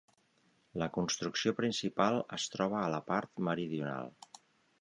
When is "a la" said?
2.87-3.03